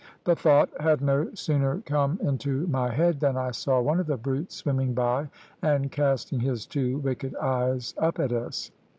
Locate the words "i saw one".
3.37-3.99